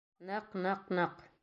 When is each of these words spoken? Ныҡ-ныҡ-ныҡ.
Ныҡ-ныҡ-ныҡ. 0.29 1.23